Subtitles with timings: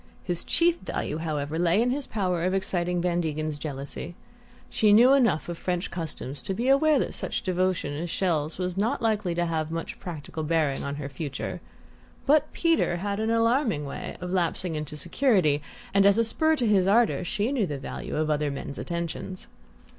[0.23, 4.15] His chief value, however, lay in his power of exciting Van Degen's jealousy.
[4.67, 8.77] She knew enough of French customs to be aware that such devotion as Chelles' was
[8.79, 11.61] not likely to have much practical bearing on her future;
[12.25, 15.61] but Peter had an alarming way of lapsing into security,
[15.93, 19.49] and as a spur to his ardour she knew the value of other men's attentions.